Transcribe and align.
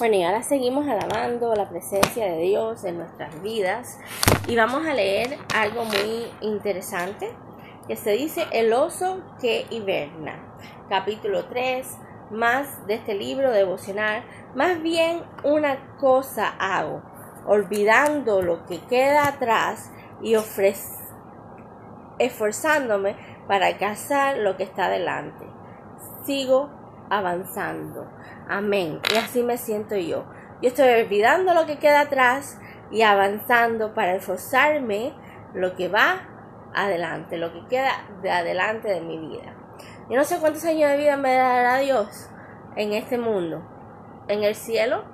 Bueno, 0.00 0.16
y 0.16 0.22
ahora 0.22 0.42
seguimos 0.42 0.88
alabando 0.88 1.54
la 1.54 1.68
presencia 1.68 2.24
de 2.24 2.38
Dios 2.38 2.84
en 2.84 2.96
nuestras 2.96 3.42
vidas. 3.42 3.98
Y 4.48 4.56
vamos 4.56 4.86
a 4.86 4.94
leer 4.94 5.36
algo 5.54 5.84
muy 5.84 6.26
interesante 6.40 7.30
que 7.86 7.96
se 7.96 8.12
dice 8.12 8.46
El 8.50 8.72
oso 8.72 9.20
que 9.42 9.66
hiberna, 9.68 10.56
capítulo 10.88 11.44
3, 11.44 11.86
más 12.30 12.86
de 12.86 12.94
este 12.94 13.12
libro 13.12 13.52
devocional, 13.52 14.24
más 14.54 14.80
bien 14.80 15.22
una 15.44 15.98
cosa 15.98 16.48
hago, 16.58 17.02
olvidando 17.44 18.40
lo 18.40 18.64
que 18.64 18.80
queda 18.86 19.28
atrás 19.28 19.92
y 20.22 20.34
esforzándome 22.18 23.16
para 23.46 23.66
alcanzar 23.66 24.38
lo 24.38 24.56
que 24.56 24.62
está 24.62 24.88
delante. 24.88 25.44
Sigo 26.24 26.79
avanzando. 27.10 28.10
Amén. 28.48 29.00
Y 29.12 29.16
así 29.18 29.42
me 29.42 29.58
siento 29.58 29.96
yo. 29.96 30.24
Yo 30.62 30.68
estoy 30.68 30.88
olvidando 30.88 31.52
lo 31.52 31.66
que 31.66 31.78
queda 31.78 32.02
atrás 32.02 32.58
y 32.90 33.02
avanzando 33.02 33.94
para 33.94 34.14
esforzarme 34.14 35.12
lo 35.54 35.74
que 35.76 35.88
va 35.88 36.28
adelante, 36.74 37.36
lo 37.36 37.52
que 37.52 37.66
queda 37.68 37.92
de 38.22 38.30
adelante 38.30 38.88
de 38.88 39.00
mi 39.00 39.18
vida. 39.18 39.54
Yo 40.08 40.16
no 40.16 40.24
sé 40.24 40.38
cuántos 40.38 40.64
años 40.64 40.90
de 40.90 40.96
vida 40.96 41.16
me 41.16 41.34
dará 41.34 41.78
Dios 41.78 42.30
en 42.76 42.92
este 42.92 43.18
mundo. 43.18 43.62
En 44.28 44.44
el 44.44 44.54
cielo 44.54 45.04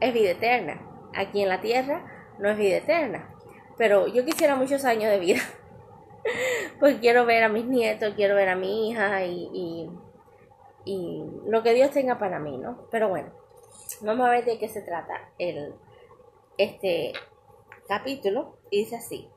es 0.00 0.12
vida 0.12 0.30
eterna. 0.30 0.80
Aquí 1.14 1.42
en 1.42 1.48
la 1.48 1.60
tierra 1.60 2.04
no 2.38 2.48
es 2.48 2.56
vida 2.56 2.76
eterna. 2.76 3.28
Pero 3.76 4.06
yo 4.06 4.24
quisiera 4.24 4.56
muchos 4.56 4.84
años 4.84 5.10
de 5.10 5.18
vida. 5.18 5.40
Porque 6.80 6.98
quiero 6.98 7.24
ver 7.24 7.44
a 7.44 7.48
mis 7.48 7.64
nietos, 7.64 8.14
quiero 8.14 8.34
ver 8.34 8.48
a 8.48 8.56
mi 8.56 8.90
hija 8.90 9.24
y 9.24 9.48
y 9.52 9.90
lo 10.86 11.62
que 11.62 11.74
Dios 11.74 11.90
tenga 11.90 12.18
para 12.18 12.38
mí, 12.38 12.58
¿no? 12.58 12.86
Pero 12.90 13.08
bueno, 13.08 13.32
vamos 14.00 14.26
a 14.26 14.30
ver 14.30 14.44
de 14.44 14.58
qué 14.58 14.68
se 14.68 14.82
trata 14.82 15.32
el, 15.38 15.74
este 16.58 17.12
capítulo 17.88 18.58
y 18.70 18.80
dice 18.80 18.96
así. 18.96 19.28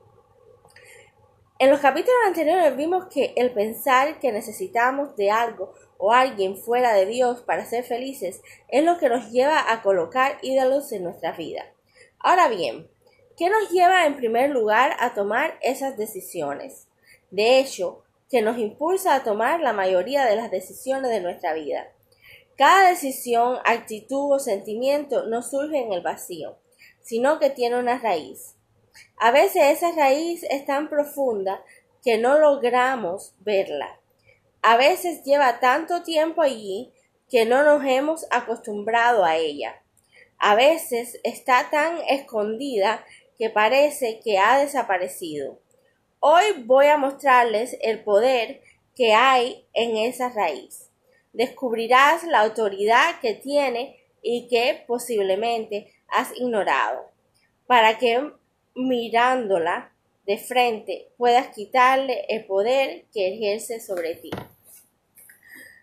En 1.58 1.70
los 1.70 1.80
capítulos 1.80 2.18
anteriores 2.26 2.74
vimos 2.76 3.06
que 3.08 3.34
el 3.36 3.52
pensar 3.52 4.18
que 4.18 4.32
necesitamos 4.32 5.14
de 5.16 5.30
algo 5.30 5.74
o 5.98 6.12
alguien 6.12 6.56
fuera 6.56 6.94
de 6.94 7.04
Dios 7.04 7.42
para 7.42 7.66
ser 7.66 7.84
felices 7.84 8.40
es 8.68 8.82
lo 8.82 8.96
que 8.96 9.10
nos 9.10 9.30
lleva 9.30 9.70
a 9.70 9.82
colocar 9.82 10.38
ídolos 10.40 10.90
en 10.92 11.04
nuestra 11.04 11.32
vida. 11.32 11.66
Ahora 12.18 12.48
bien, 12.48 12.88
¿qué 13.36 13.50
nos 13.50 13.70
lleva 13.70 14.06
en 14.06 14.16
primer 14.16 14.50
lugar 14.50 14.96
a 15.00 15.12
tomar 15.12 15.58
esas 15.60 15.98
decisiones? 15.98 16.88
De 17.30 17.58
hecho, 17.58 18.04
que 18.30 18.42
nos 18.42 18.58
impulsa 18.58 19.14
a 19.14 19.24
tomar 19.24 19.60
la 19.60 19.72
mayoría 19.72 20.24
de 20.24 20.36
las 20.36 20.50
decisiones 20.50 21.10
de 21.10 21.20
nuestra 21.20 21.52
vida. 21.52 21.88
Cada 22.56 22.88
decisión, 22.88 23.58
actitud 23.64 24.32
o 24.32 24.38
sentimiento 24.38 25.26
no 25.26 25.42
surge 25.42 25.78
en 25.80 25.92
el 25.92 26.00
vacío, 26.00 26.58
sino 27.02 27.38
que 27.40 27.50
tiene 27.50 27.78
una 27.78 27.98
raíz. 27.98 28.54
A 29.16 29.32
veces 29.32 29.62
esa 29.64 29.92
raíz 29.92 30.44
es 30.44 30.64
tan 30.64 30.88
profunda 30.88 31.62
que 32.04 32.18
no 32.18 32.38
logramos 32.38 33.34
verla. 33.40 33.98
A 34.62 34.76
veces 34.76 35.24
lleva 35.24 35.58
tanto 35.58 36.02
tiempo 36.02 36.42
allí 36.42 36.92
que 37.28 37.46
no 37.46 37.64
nos 37.64 37.84
hemos 37.84 38.26
acostumbrado 38.30 39.24
a 39.24 39.36
ella. 39.36 39.82
A 40.38 40.54
veces 40.54 41.18
está 41.24 41.70
tan 41.70 41.98
escondida 42.08 43.04
que 43.38 43.50
parece 43.50 44.20
que 44.22 44.38
ha 44.38 44.58
desaparecido. 44.58 45.58
Hoy 46.22 46.64
voy 46.66 46.84
a 46.88 46.98
mostrarles 46.98 47.78
el 47.80 48.04
poder 48.04 48.60
que 48.94 49.14
hay 49.14 49.66
en 49.72 49.96
esa 49.96 50.28
raíz. 50.28 50.90
Descubrirás 51.32 52.24
la 52.24 52.40
autoridad 52.40 53.20
que 53.20 53.32
tiene 53.32 54.04
y 54.20 54.46
que 54.48 54.84
posiblemente 54.86 55.94
has 56.08 56.36
ignorado, 56.36 57.10
para 57.66 57.96
que 57.96 58.32
mirándola 58.74 59.92
de 60.26 60.36
frente 60.36 61.08
puedas 61.16 61.54
quitarle 61.54 62.26
el 62.28 62.44
poder 62.44 63.06
que 63.14 63.32
ejerce 63.32 63.80
sobre 63.80 64.14
ti. 64.14 64.30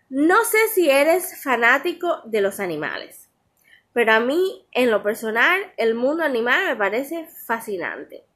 No 0.08 0.44
sé 0.44 0.58
si 0.72 0.88
eres 0.88 1.42
fanático 1.42 2.20
de 2.26 2.42
los 2.42 2.60
animales, 2.60 3.28
pero 3.92 4.12
a 4.12 4.20
mí, 4.20 4.64
en 4.70 4.92
lo 4.92 5.02
personal, 5.02 5.60
el 5.76 5.96
mundo 5.96 6.22
animal 6.22 6.68
me 6.68 6.76
parece 6.76 7.26
fascinante. 7.26 8.27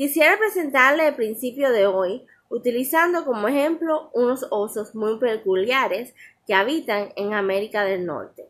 Quisiera 0.00 0.38
presentarle 0.38 1.08
el 1.08 1.14
principio 1.14 1.70
de 1.72 1.86
hoy 1.86 2.24
utilizando 2.48 3.26
como 3.26 3.48
ejemplo 3.48 4.08
unos 4.14 4.46
osos 4.48 4.94
muy 4.94 5.18
peculiares 5.18 6.14
que 6.46 6.54
habitan 6.54 7.12
en 7.16 7.34
América 7.34 7.84
del 7.84 8.06
Norte. 8.06 8.48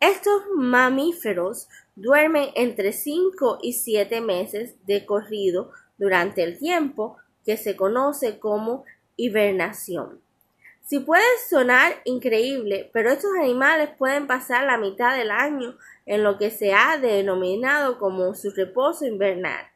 Estos 0.00 0.44
mamíferos 0.56 1.68
duermen 1.94 2.48
entre 2.54 2.94
5 2.94 3.58
y 3.60 3.74
7 3.74 4.22
meses 4.22 4.74
de 4.86 5.04
corrido 5.04 5.72
durante 5.98 6.42
el 6.42 6.58
tiempo 6.58 7.18
que 7.44 7.58
se 7.58 7.76
conoce 7.76 8.38
como 8.38 8.86
hibernación. 9.16 10.22
Si 10.80 11.00
puede 11.00 11.22
sonar 11.50 11.96
increíble, 12.06 12.88
pero 12.94 13.10
estos 13.10 13.32
animales 13.38 13.90
pueden 13.98 14.26
pasar 14.26 14.64
la 14.64 14.78
mitad 14.78 15.18
del 15.18 15.32
año 15.32 15.76
en 16.06 16.22
lo 16.22 16.38
que 16.38 16.50
se 16.50 16.72
ha 16.72 16.96
denominado 16.96 17.98
como 17.98 18.34
su 18.34 18.52
reposo 18.52 19.04
invernal. 19.04 19.71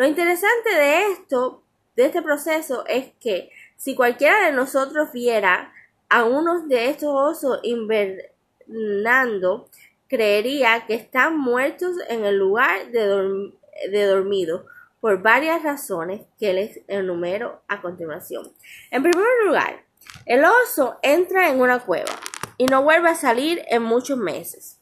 Lo 0.00 0.06
interesante 0.06 0.70
de 0.70 1.12
esto, 1.12 1.62
de 1.94 2.06
este 2.06 2.22
proceso, 2.22 2.86
es 2.86 3.12
que 3.20 3.50
si 3.76 3.94
cualquiera 3.94 4.46
de 4.46 4.50
nosotros 4.50 5.12
viera 5.12 5.74
a 6.08 6.24
uno 6.24 6.66
de 6.66 6.88
estos 6.88 7.10
osos 7.12 7.60
invernando, 7.64 9.68
creería 10.08 10.86
que 10.86 10.94
están 10.94 11.36
muertos 11.36 11.96
en 12.08 12.24
el 12.24 12.38
lugar 12.38 12.90
de, 12.92 13.52
de 13.90 14.04
dormido 14.06 14.64
por 15.02 15.20
varias 15.20 15.62
razones 15.62 16.22
que 16.38 16.54
les 16.54 16.80
enumero 16.88 17.60
a 17.68 17.82
continuación. 17.82 18.50
En 18.90 19.02
primer 19.02 19.26
lugar, 19.44 19.84
el 20.24 20.46
oso 20.46 20.98
entra 21.02 21.50
en 21.50 21.60
una 21.60 21.80
cueva 21.80 22.18
y 22.56 22.64
no 22.64 22.82
vuelve 22.82 23.10
a 23.10 23.14
salir 23.14 23.62
en 23.68 23.82
muchos 23.82 24.16
meses. 24.16 24.78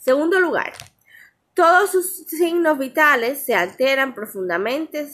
Segundo 0.00 0.40
lugar, 0.40 0.72
todos 1.60 1.90
sus 1.90 2.06
signos 2.26 2.78
vitales 2.78 3.44
se 3.44 3.54
alteran 3.54 4.14
profundamente, 4.14 5.06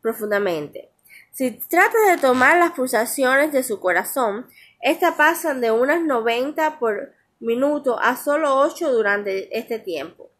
profundamente. 0.00 0.90
Si 1.30 1.52
trata 1.52 1.96
de 2.10 2.18
tomar 2.18 2.58
las 2.58 2.72
pulsaciones 2.72 3.52
de 3.52 3.62
su 3.62 3.78
corazón, 3.78 4.48
estas 4.80 5.14
pasan 5.14 5.60
de 5.60 5.70
unas 5.70 6.02
90 6.02 6.80
por 6.80 7.12
minuto 7.38 7.96
a 8.00 8.16
solo 8.16 8.58
8 8.58 8.90
durante 8.90 9.56
este 9.56 9.78
tiempo. 9.78 10.32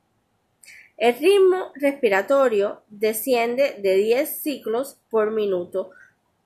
El 0.96 1.16
ritmo 1.16 1.70
respiratorio 1.76 2.82
desciende 2.88 3.76
de 3.78 3.94
10 3.94 4.42
ciclos 4.42 4.98
por 5.08 5.30
minuto 5.30 5.92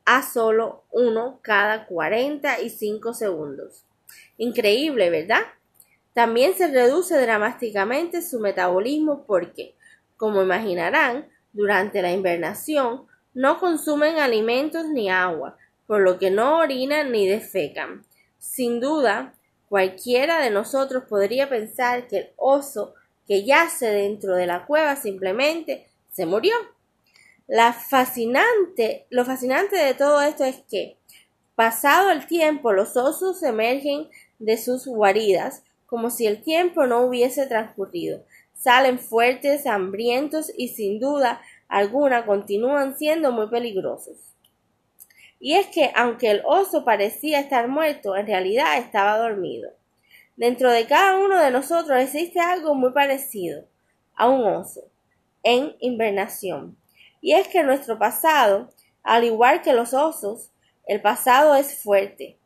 a 0.04 0.20
solo 0.22 0.84
uno 0.90 1.38
cada 1.40 1.86
45 1.86 3.14
segundos. 3.14 3.86
Increíble, 4.36 5.08
¿verdad? 5.08 5.44
También 6.16 6.56
se 6.56 6.68
reduce 6.68 7.20
dramáticamente 7.20 8.22
su 8.22 8.40
metabolismo 8.40 9.26
porque, 9.26 9.74
como 10.16 10.40
imaginarán, 10.40 11.28
durante 11.52 12.00
la 12.00 12.10
invernación 12.10 13.02
no 13.34 13.60
consumen 13.60 14.16
alimentos 14.16 14.88
ni 14.88 15.10
agua, 15.10 15.58
por 15.86 16.00
lo 16.00 16.18
que 16.18 16.30
no 16.30 16.60
orinan 16.60 17.12
ni 17.12 17.28
defecan. 17.28 18.06
Sin 18.38 18.80
duda, 18.80 19.34
cualquiera 19.68 20.40
de 20.40 20.48
nosotros 20.48 21.04
podría 21.06 21.50
pensar 21.50 22.08
que 22.08 22.16
el 22.16 22.28
oso 22.36 22.94
que 23.28 23.44
yace 23.44 23.84
dentro 23.88 24.36
de 24.36 24.46
la 24.46 24.64
cueva 24.64 24.96
simplemente 24.96 25.90
se 26.12 26.24
murió. 26.24 26.54
La 27.46 27.74
fascinante, 27.74 29.04
lo 29.10 29.26
fascinante 29.26 29.76
de 29.76 29.92
todo 29.92 30.22
esto 30.22 30.44
es 30.44 30.62
que, 30.70 30.96
pasado 31.56 32.10
el 32.10 32.26
tiempo, 32.26 32.72
los 32.72 32.96
osos 32.96 33.42
emergen 33.42 34.08
de 34.38 34.56
sus 34.56 34.86
guaridas 34.86 35.62
como 35.86 36.10
si 36.10 36.26
el 36.26 36.42
tiempo 36.42 36.86
no 36.86 37.00
hubiese 37.00 37.46
transcurrido. 37.46 38.24
Salen 38.54 38.98
fuertes, 38.98 39.66
hambrientos 39.66 40.52
y 40.56 40.68
sin 40.68 40.98
duda 40.98 41.40
alguna 41.68 42.26
continúan 42.26 42.96
siendo 42.96 43.32
muy 43.32 43.48
peligrosos. 43.48 44.16
Y 45.38 45.54
es 45.54 45.66
que 45.68 45.92
aunque 45.94 46.30
el 46.30 46.42
oso 46.44 46.84
parecía 46.84 47.40
estar 47.40 47.68
muerto, 47.68 48.16
en 48.16 48.26
realidad 48.26 48.78
estaba 48.78 49.18
dormido. 49.18 49.70
Dentro 50.36 50.70
de 50.70 50.86
cada 50.86 51.18
uno 51.18 51.38
de 51.38 51.50
nosotros 51.50 51.98
existe 51.98 52.40
algo 52.40 52.74
muy 52.74 52.92
parecido 52.92 53.64
a 54.14 54.28
un 54.28 54.44
oso 54.44 54.82
en 55.42 55.76
invernación. 55.80 56.76
Y 57.20 57.32
es 57.32 57.48
que 57.48 57.62
nuestro 57.62 57.98
pasado, 57.98 58.70
al 59.02 59.24
igual 59.24 59.62
que 59.62 59.72
los 59.72 59.94
osos, 59.94 60.50
el 60.86 61.00
pasado 61.00 61.54
es 61.54 61.82
fuerte, 61.82 62.38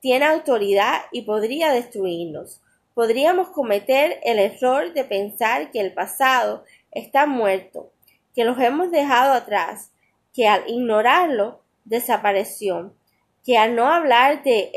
tiene 0.00 0.26
autoridad 0.26 1.02
y 1.12 1.22
podría 1.22 1.72
destruirnos 1.72 2.60
podríamos 2.98 3.50
cometer 3.50 4.18
el 4.24 4.40
error 4.40 4.92
de 4.92 5.04
pensar 5.04 5.70
que 5.70 5.78
el 5.78 5.92
pasado 5.94 6.64
está 6.90 7.26
muerto, 7.26 7.92
que 8.34 8.42
lo 8.42 8.58
hemos 8.58 8.90
dejado 8.90 9.34
atrás, 9.34 9.92
que 10.34 10.48
al 10.48 10.68
ignorarlo 10.68 11.60
desapareció, 11.84 12.92
que 13.44 13.56
al 13.56 13.76
no 13.76 13.86
hablar 13.86 14.42
de 14.42 14.72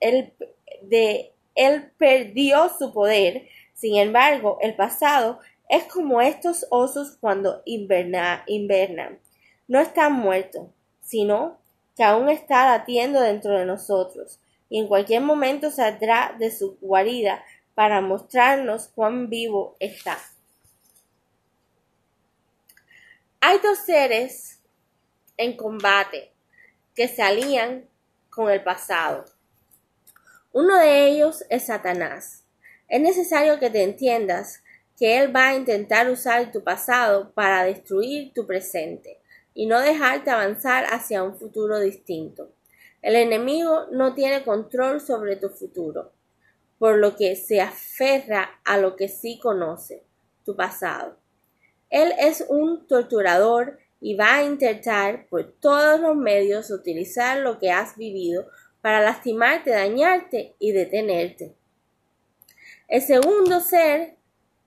él 0.00 1.92
perdió 1.98 2.70
su 2.78 2.90
poder. 2.90 3.46
Sin 3.74 3.96
embargo, 3.98 4.56
el 4.62 4.74
pasado 4.74 5.40
es 5.68 5.84
como 5.92 6.22
estos 6.22 6.66
osos 6.70 7.18
cuando 7.20 7.60
invernan. 7.66 9.18
No 9.68 9.78
están 9.78 10.14
muertos, 10.14 10.68
sino 11.02 11.58
que 11.94 12.02
aún 12.02 12.30
está 12.30 12.78
latiendo 12.78 13.20
dentro 13.20 13.58
de 13.58 13.66
nosotros 13.66 14.40
y 14.70 14.78
en 14.78 14.88
cualquier 14.88 15.20
momento 15.20 15.70
saldrá 15.70 16.34
de 16.38 16.50
su 16.50 16.78
guarida 16.80 17.44
para 17.74 18.00
mostrarnos 18.00 18.88
cuán 18.88 19.28
vivo 19.28 19.76
está. 19.80 20.16
Hay 23.40 23.58
dos 23.58 23.78
seres 23.78 24.60
en 25.36 25.56
combate 25.56 26.32
que 26.94 27.08
se 27.08 27.22
alían 27.22 27.88
con 28.30 28.50
el 28.50 28.62
pasado. 28.62 29.24
Uno 30.52 30.78
de 30.78 31.08
ellos 31.08 31.44
es 31.48 31.66
Satanás. 31.66 32.44
Es 32.88 33.00
necesario 33.00 33.58
que 33.58 33.70
te 33.70 33.82
entiendas 33.82 34.62
que 34.98 35.18
él 35.18 35.34
va 35.34 35.48
a 35.48 35.54
intentar 35.54 36.10
usar 36.10 36.52
tu 36.52 36.62
pasado 36.62 37.32
para 37.32 37.64
destruir 37.64 38.32
tu 38.34 38.46
presente 38.46 39.18
y 39.54 39.66
no 39.66 39.80
dejarte 39.80 40.30
avanzar 40.30 40.84
hacia 40.92 41.22
un 41.22 41.38
futuro 41.38 41.80
distinto. 41.80 42.52
El 43.02 43.16
enemigo 43.16 43.86
no 43.90 44.14
tiene 44.14 44.44
control 44.44 45.00
sobre 45.00 45.36
tu 45.36 45.48
futuro, 45.48 46.12
por 46.78 46.98
lo 46.98 47.16
que 47.16 47.34
se 47.36 47.60
aferra 47.60 48.60
a 48.64 48.76
lo 48.76 48.96
que 48.96 49.08
sí 49.08 49.38
conoce, 49.38 50.04
tu 50.44 50.54
pasado. 50.54 51.16
Él 51.88 52.12
es 52.18 52.44
un 52.48 52.86
torturador 52.86 53.78
y 54.00 54.14
va 54.14 54.36
a 54.36 54.44
intentar 54.44 55.26
por 55.28 55.52
todos 55.60 56.00
los 56.00 56.16
medios 56.16 56.70
utilizar 56.70 57.38
lo 57.38 57.58
que 57.58 57.70
has 57.70 57.96
vivido 57.96 58.46
para 58.80 59.00
lastimarte, 59.00 59.70
dañarte 59.70 60.54
y 60.58 60.72
detenerte. 60.72 61.54
El 62.88 63.02
segundo 63.02 63.60
ser 63.60 64.16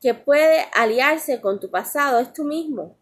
que 0.01 0.13
puede 0.13 0.65
aliarse 0.73 1.39
con 1.41 1.59
tu 1.59 1.69
pasado 1.69 2.19
es 2.19 2.33
tú 2.33 2.43
mismo. 2.43 2.97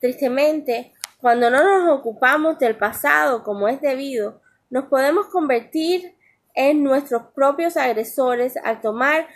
Tristemente, 0.00 0.92
cuando 1.20 1.50
no 1.50 1.62
nos 1.62 1.98
ocupamos 1.98 2.58
del 2.58 2.76
pasado 2.76 3.42
como 3.42 3.68
es 3.68 3.80
debido, 3.80 4.40
nos 4.70 4.86
podemos 4.86 5.26
convertir 5.26 6.16
en 6.54 6.82
nuestros 6.82 7.22
propios 7.34 7.76
agresores 7.76 8.56
al 8.64 8.80
tomar 8.80 9.28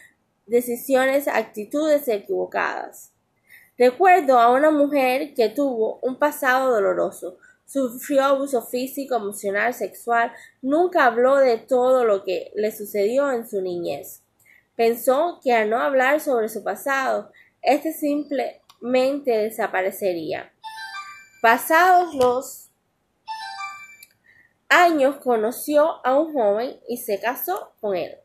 decisiones, 0.47 1.29
actitudes 1.29 2.09
equivocadas. 2.09 3.13
Recuerdo 3.77 4.39
a 4.39 4.53
una 4.53 4.71
mujer 4.71 5.35
que 5.35 5.49
tuvo 5.49 5.99
un 6.03 6.19
pasado 6.19 6.71
doloroso, 6.71 7.39
sufrió 7.67 8.25
abuso 8.25 8.63
físico, 8.63 9.17
emocional, 9.17 9.75
sexual, 9.75 10.33
nunca 10.63 11.07
habló 11.07 11.37
de 11.39 11.59
todo 11.59 12.05
lo 12.05 12.23
que 12.23 12.53
le 12.55 12.71
sucedió 12.71 13.33
en 13.33 13.49
su 13.49 13.61
niñez. 13.61 14.23
Pensó 14.77 15.41
que 15.43 15.53
al 15.53 15.71
no 15.71 15.81
hablar 15.81 16.21
sobre 16.21 16.49
su 16.49 16.63
pasado, 16.63 17.33
este 17.63 17.93
simplemente 17.93 19.31
desaparecería. 19.31 20.53
Pasados 21.41 22.15
los 22.15 22.64
años 24.69 25.17
conoció 25.17 26.05
a 26.07 26.19
un 26.19 26.33
joven 26.33 26.81
y 26.89 26.99
se 26.99 27.21
casó 27.21 27.73
con 27.81 27.97
él. 27.97 28.17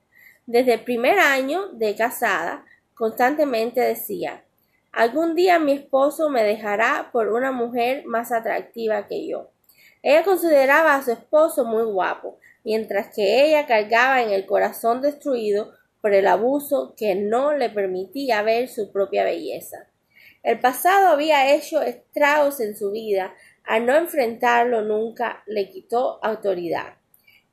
Desde 0.46 0.74
el 0.74 0.84
primer 0.84 1.20
año 1.20 1.68
de 1.74 1.96
casada, 1.96 2.66
constantemente 2.94 3.82
decía, 3.82 4.44
algún 4.92 5.36
día 5.36 5.60
mi 5.60 5.74
esposo 5.74 6.30
me 6.30 6.44
dejará 6.44 7.10
por 7.12 7.28
una 7.28 7.52
mujer 7.52 8.06
más 8.06 8.32
atractiva 8.32 9.08
que 9.08 9.28
yo. 9.28 9.52
Ella 10.02 10.24
consideraba 10.24 10.96
a 10.96 11.04
su 11.04 11.12
esposo 11.12 11.66
muy 11.66 11.84
guapo, 11.84 12.40
mientras 12.64 13.14
que 13.14 13.46
ella 13.46 13.68
cargaba 13.68 14.22
en 14.22 14.32
el 14.32 14.46
corazón 14.46 15.02
destruido 15.02 15.74
por 16.02 16.14
el 16.14 16.28
abuso 16.28 16.94
que 16.98 17.16
no 17.16 17.54
le 17.54 17.70
permitía 17.70 18.42
ver 18.42 18.70
su 18.70 18.92
propia 18.92 19.24
belleza. 19.24 19.88
El 20.42 20.60
pasado 20.60 21.10
había 21.10 21.54
hecho 21.54 21.82
estragos 21.82 22.62
en 22.62 22.78
su 22.78 22.92
vida 22.92 23.34
al 23.70 23.86
no 23.86 23.96
enfrentarlo 23.96 24.82
nunca 24.82 25.44
le 25.46 25.70
quitó 25.70 26.18
autoridad. 26.24 26.96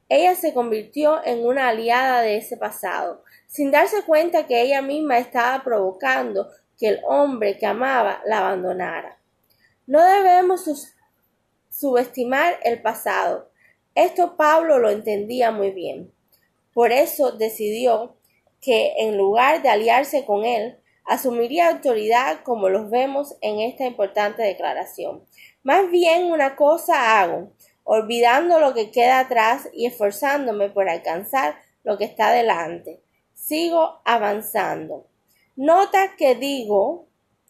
Ella 0.09 0.35
se 0.35 0.55
convirtió 0.55 1.21
en 1.23 1.45
una 1.45 1.69
aliada 1.69 2.23
de 2.23 2.39
ese 2.39 2.57
pasado, 2.57 3.23
sin 3.47 3.71
darse 3.71 4.03
cuenta 4.03 4.47
que 4.47 4.63
ella 4.63 4.81
misma 4.81 5.19
estaba 5.19 5.63
provocando 5.63 6.49
que 6.79 6.89
el 6.89 7.01
hombre 7.07 7.59
que 7.59 7.67
amaba 7.67 8.23
la 8.25 8.39
abandonara. 8.39 9.19
No 9.87 10.03
debemos 10.03 10.65
subestimar 11.69 12.61
el 12.65 12.81
pasado. 12.81 13.51
Esto 13.95 14.39
Pablo 14.39 14.79
lo 14.79 14.89
entendía 14.89 15.51
muy 15.51 15.71
bien. 15.71 16.11
Por 16.73 16.93
eso 16.93 17.33
decidió 17.33 18.17
que 18.63 18.95
en 19.01 19.19
lugar 19.19 19.61
de 19.61 19.69
aliarse 19.69 20.25
con 20.25 20.47
él, 20.47 20.79
asumiría 21.07 21.69
autoridad 21.69 22.43
como 22.43 22.71
los 22.71 22.91
vemos 22.91 23.37
en 23.43 23.61
esta 23.61 23.85
importante 23.85 24.43
declaración. 24.43 25.23
Más 25.67 25.91
bien 25.91 26.31
una 26.31 26.55
cosa 26.55 27.21
hago, 27.21 27.51
olvidando 27.83 28.61
lo 28.61 28.73
que 28.73 28.93
queda 28.93 29.19
atrás 29.19 29.69
y 29.73 29.87
esforzándome 29.87 30.71
por 30.71 30.89
alcanzar 30.89 31.57
lo 31.83 31.99
que 31.99 32.05
está 32.05 32.31
delante. 32.31 33.03
Sigo 33.35 34.01
avanzando. 34.05 35.09
Nota 35.57 36.15
que 36.17 36.37
digo, 36.37 37.09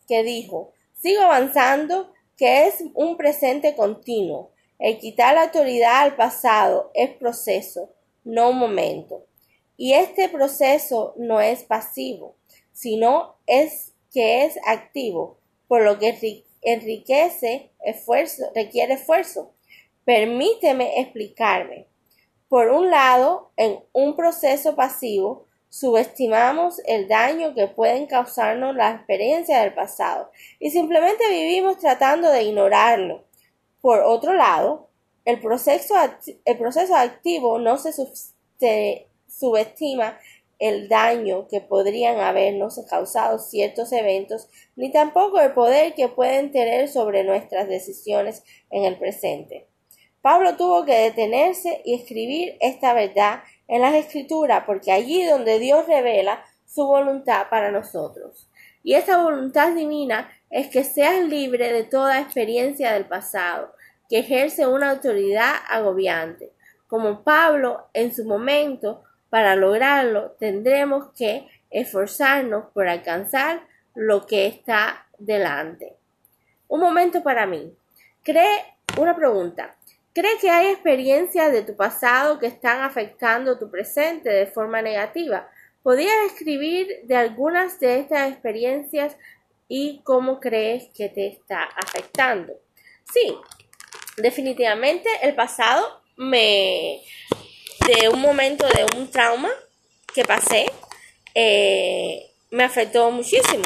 que 0.08 0.22
dijo, 0.22 0.72
sigo 0.94 1.24
avanzando, 1.24 2.10
que 2.38 2.66
es 2.68 2.82
un 2.94 3.18
presente 3.18 3.76
continuo. 3.76 4.50
El 4.78 4.98
quitar 4.98 5.34
la 5.34 5.42
autoridad 5.42 6.00
al 6.00 6.16
pasado 6.16 6.90
es 6.94 7.10
proceso, 7.10 7.90
no 8.24 8.52
momento. 8.52 9.26
Y 9.76 9.92
este 9.92 10.30
proceso 10.30 11.12
no 11.18 11.42
es 11.42 11.64
pasivo, 11.64 12.36
sino 12.72 13.36
es 13.46 13.92
que 14.10 14.46
es 14.46 14.58
activo, 14.66 15.36
por 15.68 15.82
lo 15.82 15.98
que 15.98 16.14
enriquece 16.62 17.70
esfuerzo, 17.84 18.50
requiere 18.54 18.94
esfuerzo. 18.94 19.52
Permíteme 20.04 21.00
explicarme. 21.00 21.88
Por 22.48 22.68
un 22.68 22.90
lado, 22.90 23.50
en 23.56 23.80
un 23.92 24.14
proceso 24.14 24.76
pasivo, 24.76 25.46
subestimamos 25.68 26.80
el 26.86 27.08
daño 27.08 27.54
que 27.54 27.66
pueden 27.66 28.06
causarnos 28.06 28.74
las 28.74 28.96
experiencias 28.96 29.62
del 29.62 29.74
pasado 29.74 30.30
y 30.58 30.70
simplemente 30.70 31.28
vivimos 31.28 31.78
tratando 31.78 32.30
de 32.30 32.44
ignorarlo. 32.44 33.24
Por 33.80 34.00
otro 34.00 34.32
lado, 34.32 34.88
el 35.24 35.40
proceso, 35.40 35.94
el 36.44 36.56
proceso 36.56 36.94
activo 36.94 37.58
no 37.58 37.78
se, 37.78 37.92
subestima 39.28 40.18
el 40.58 40.88
daño 40.88 41.46
que 41.48 41.60
podrían 41.60 42.18
habernos 42.20 42.80
causado 42.88 43.38
ciertos 43.38 43.92
eventos, 43.92 44.48
ni 44.74 44.90
tampoco 44.90 45.40
el 45.40 45.52
poder 45.52 45.94
que 45.94 46.08
pueden 46.08 46.50
tener 46.50 46.88
sobre 46.88 47.24
nuestras 47.24 47.68
decisiones 47.68 48.42
en 48.70 48.84
el 48.84 48.98
presente. 48.98 49.68
Pablo 50.22 50.56
tuvo 50.56 50.84
que 50.84 50.94
detenerse 50.94 51.82
y 51.84 51.94
escribir 51.94 52.56
esta 52.60 52.94
verdad 52.94 53.40
en 53.68 53.82
las 53.82 53.94
escrituras, 53.94 54.64
porque 54.66 54.92
allí 54.92 55.24
donde 55.24 55.58
Dios 55.58 55.86
revela 55.86 56.44
su 56.64 56.84
voluntad 56.86 57.46
para 57.48 57.70
nosotros. 57.70 58.48
Y 58.82 58.94
esa 58.94 59.22
voluntad 59.22 59.72
divina 59.72 60.30
es 60.50 60.68
que 60.68 60.84
seas 60.84 61.24
libre 61.24 61.72
de 61.72 61.84
toda 61.84 62.20
experiencia 62.20 62.92
del 62.92 63.06
pasado, 63.06 63.72
que 64.08 64.18
ejerce 64.18 64.66
una 64.66 64.90
autoridad 64.90 65.54
agobiante. 65.68 66.52
Como 66.86 67.24
Pablo 67.24 67.88
en 67.92 68.14
su 68.14 68.24
momento 68.24 69.02
para 69.36 69.54
lograrlo, 69.54 70.30
tendremos 70.40 71.12
que 71.14 71.46
esforzarnos 71.68 72.70
por 72.72 72.88
alcanzar 72.88 73.66
lo 73.94 74.24
que 74.24 74.46
está 74.46 75.06
delante. 75.18 75.92
Un 76.68 76.80
momento 76.80 77.22
para 77.22 77.44
mí. 77.44 77.70
Cree 78.22 78.64
una 78.96 79.14
pregunta. 79.14 79.76
¿Cree 80.14 80.38
que 80.40 80.48
hay 80.48 80.68
experiencias 80.68 81.52
de 81.52 81.60
tu 81.60 81.76
pasado 81.76 82.38
que 82.38 82.46
están 82.46 82.80
afectando 82.82 83.58
tu 83.58 83.70
presente 83.70 84.30
de 84.30 84.46
forma 84.46 84.80
negativa? 84.80 85.50
¿Podrías 85.82 86.16
escribir 86.24 87.02
de 87.02 87.16
algunas 87.16 87.78
de 87.78 87.98
estas 87.98 88.32
experiencias 88.32 89.18
y 89.68 90.00
cómo 90.02 90.40
crees 90.40 90.88
que 90.94 91.10
te 91.10 91.26
está 91.26 91.62
afectando? 91.62 92.54
Sí, 93.12 93.36
definitivamente 94.16 95.10
el 95.20 95.34
pasado 95.34 96.00
me, 96.16 97.02
de 97.86 98.08
un 98.08 98.20
momento 98.20 98.66
de 98.66 98.84
un 98.96 99.10
trauma 99.10 99.50
que 100.12 100.24
pasé, 100.24 100.66
eh, 101.34 102.30
me 102.50 102.64
afectó 102.64 103.10
muchísimo. 103.10 103.64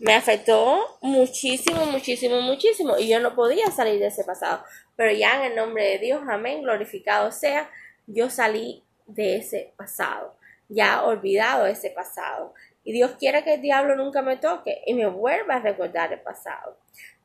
Me 0.00 0.14
afectó 0.14 0.98
muchísimo, 1.00 1.86
muchísimo, 1.86 2.40
muchísimo. 2.40 2.98
Y 2.98 3.08
yo 3.08 3.20
no 3.20 3.34
podía 3.34 3.70
salir 3.70 4.00
de 4.00 4.08
ese 4.08 4.24
pasado. 4.24 4.64
Pero 4.96 5.12
ya 5.12 5.36
en 5.36 5.52
el 5.52 5.56
nombre 5.56 5.84
de 5.84 5.98
Dios, 5.98 6.22
amén, 6.28 6.62
glorificado 6.62 7.30
sea, 7.30 7.70
yo 8.06 8.30
salí 8.30 8.82
de 9.06 9.36
ese 9.36 9.72
pasado. 9.76 10.36
Ya 10.68 11.04
olvidado 11.04 11.66
ese 11.66 11.90
pasado. 11.90 12.52
Y 12.84 12.92
Dios 12.92 13.16
quiere 13.18 13.42
que 13.42 13.54
el 13.54 13.62
diablo 13.62 13.96
nunca 13.96 14.22
me 14.22 14.36
toque 14.36 14.82
y 14.86 14.94
me 14.94 15.06
vuelva 15.06 15.56
a 15.56 15.60
recordar 15.60 16.12
el 16.12 16.20
pasado. 16.20 16.76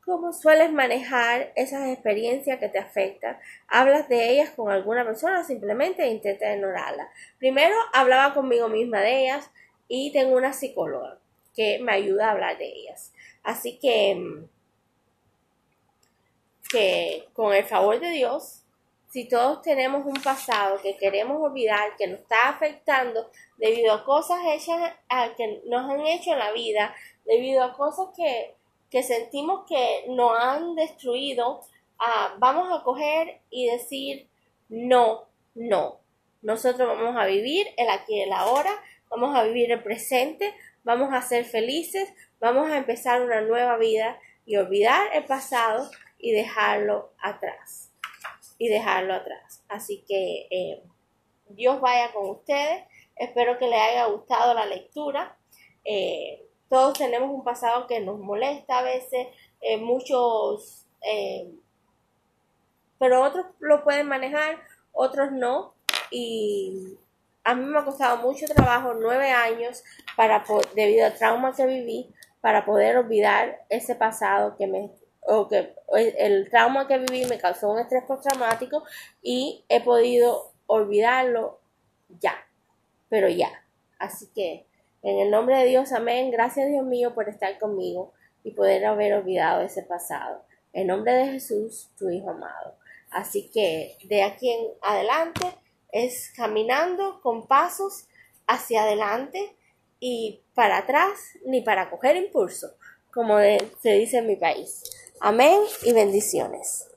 ¿Cómo 0.06 0.34
sueles 0.34 0.72
manejar 0.72 1.52
esas 1.56 1.88
experiencias 1.90 2.58
que 2.60 2.70
te 2.70 2.80
afectan? 2.80 3.38
¿Hablas 3.68 4.10
de 4.10 4.32
ellas 4.32 4.50
con 4.52 4.72
alguna 4.72 5.06
persona 5.06 5.42
o 5.42 5.44
simplemente 5.44 6.08
intentas 6.08 6.56
ignorarlas? 6.56 7.10
Primero, 7.38 7.76
hablaba 7.94 8.34
conmigo 8.34 8.70
misma 8.70 9.02
de 9.02 9.26
ellas 9.26 9.52
y 9.88 10.12
tengo 10.12 10.36
una 10.36 10.54
psicóloga 10.54 11.20
que 11.54 11.80
me 11.80 11.92
ayuda 11.92 12.28
a 12.28 12.32
hablar 12.32 12.58
de 12.58 12.66
ellas. 12.66 13.14
Así 13.44 13.78
que, 13.78 14.46
que 16.72 17.28
con 17.34 17.54
el 17.54 17.66
favor 17.66 18.00
de 18.00 18.10
Dios, 18.10 18.59
si 19.10 19.28
todos 19.28 19.62
tenemos 19.62 20.06
un 20.06 20.22
pasado 20.22 20.80
que 20.82 20.98
queremos 20.98 21.42
olvidar, 21.42 21.96
que 21.98 22.08
nos 22.08 22.22
está 22.22 22.50
afectando 22.50 23.30
debido 23.58 23.94
a 23.94 24.06
cosas 24.06 24.40
hechas 24.48 24.94
que 25.36 25.62
nos 25.66 25.90
han 25.90 26.06
hecho 26.06 26.34
en 26.34 26.40
la 26.40 26.52
vida, 26.52 26.96
debido 27.26 27.64
a 27.64 27.74
cosas 27.74 28.08
que 28.16 28.56
que 28.90 29.04
sentimos 29.04 29.66
que 29.68 30.06
nos 30.10 30.32
han 30.40 30.76
destruido, 30.76 31.62
ah, 32.00 32.36
vamos 32.40 32.70
a 32.72 32.84
coger 32.84 33.42
y 33.50 33.68
decir 33.68 34.28
no, 34.68 35.28
no. 35.56 36.00
Nosotros 36.42 36.88
vamos 36.88 37.16
a 37.18 37.26
vivir 37.26 37.68
el 37.78 37.90
aquí 37.90 38.16
y 38.16 38.22
el 38.22 38.34
ahora, 38.34 38.72
vamos 39.10 39.36
a 39.36 39.44
vivir 39.44 39.72
el 39.72 39.84
presente, 39.84 40.54
vamos 40.84 41.14
a 41.14 41.22
ser 41.22 41.46
felices, 41.46 42.10
vamos 42.40 42.70
a 42.70 42.78
empezar 42.78 43.22
una 43.22 43.42
nueva 43.42 43.78
vida 43.78 44.20
y 44.46 44.56
olvidar 44.58 45.10
el 45.14 45.26
pasado 45.26 45.90
y 46.18 46.32
dejarlo 46.32 47.12
atrás. 47.20 47.89
Y 48.60 48.68
dejarlo 48.68 49.16
atrás. 49.16 49.64
Así 49.68 50.04
que 50.08 50.48
eh, 50.52 50.84
Dios 51.48 51.82
vaya 51.82 52.14
con 52.14 52.30
ustedes. 52.30 52.84
Espero 53.16 53.58
que 53.58 53.68
les 53.68 53.82
haya 53.82 54.06
gustado 54.06 54.54
la 54.54 54.68
lectura. 54.68 55.36
Eh, 55.84 56.46
todos 56.70 57.00
tenemos 57.00 57.32
un 57.32 57.44
pasado 57.44 57.88
que 57.88 58.00
nos 58.00 58.20
molesta 58.20 58.80
a 58.80 58.84
veces, 58.84 59.28
eh, 59.62 59.78
muchos, 59.78 60.86
pero 63.00 63.24
otros 63.24 63.48
lo 63.60 63.84
pueden 63.84 64.08
manejar, 64.08 64.60
otros 64.92 65.32
no. 65.32 65.74
Y 66.12 66.98
a 67.44 67.56
mí 67.56 67.66
me 67.66 67.80
ha 67.80 67.86
costado 67.86 68.18
mucho 68.18 68.46
trabajo, 68.46 68.94
nueve 68.94 69.32
años, 69.32 69.84
para 70.16 70.44
debido 70.76 71.08
al 71.08 71.18
trauma 71.18 71.56
que 71.56 71.66
viví, 71.66 72.14
para 72.42 72.66
poder 72.66 72.98
olvidar 72.98 73.66
ese 73.70 73.96
pasado 73.96 74.56
que 74.56 74.68
me 74.68 74.92
o 75.30 75.48
que 75.48 75.76
el 76.18 76.50
trauma 76.50 76.88
que 76.88 76.98
viví 76.98 77.26
me 77.26 77.38
causó 77.38 77.70
un 77.70 77.80
estrés 77.80 78.04
postraumático 78.04 78.84
y 79.22 79.64
he 79.70 79.82
podido 79.82 80.52
olvidarlo 80.66 81.60
ya, 82.20 82.36
pero 83.10 83.30
ya. 83.30 83.50
Así 84.00 84.28
que 84.34 84.66
en 85.02 85.20
el 85.20 85.32
nombre 85.32 85.58
de 85.58 85.66
Dios, 85.66 85.92
amén. 85.94 86.32
Gracias 86.32 86.68
Dios 86.68 86.86
mío 86.86 87.14
por 87.14 87.30
estar 87.30 87.58
conmigo 87.60 88.14
y 88.44 88.52
poder 88.52 88.86
haber 88.86 89.14
olvidado 89.14 89.62
ese 89.62 89.84
pasado. 89.84 90.44
En 90.74 90.88
nombre 90.88 91.14
de 91.14 91.28
Jesús, 91.28 91.90
tu 91.98 92.10
Hijo 92.10 92.32
amado. 92.32 92.76
Así 93.10 93.50
que 93.52 93.98
de 94.04 94.24
aquí 94.24 94.52
en 94.52 94.68
adelante 94.82 95.46
es 95.92 96.32
caminando 96.36 97.22
con 97.22 97.48
pasos 97.48 98.08
hacia 98.48 98.84
adelante 98.84 99.56
y 100.00 100.42
para 100.54 100.80
atrás 100.80 101.20
ni 101.46 101.62
para 101.62 101.90
coger 101.90 102.16
impulso, 102.16 102.76
como 103.12 103.38
se 103.40 103.94
dice 103.94 104.18
en 104.18 104.28
mi 104.28 104.36
país. 104.36 104.84
Amén 105.22 105.60
y 105.84 105.92
bendiciones. 105.92 106.89